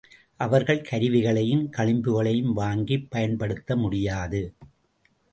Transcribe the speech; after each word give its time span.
அவர்கள் 0.39 0.79
கருவிகளையும் 0.81 1.69
களிம்புகளையும் 1.77 2.53
வாங்கிப் 2.53 3.05
பயன்படுத்த 3.09 3.75
முடியாது. 3.75 4.41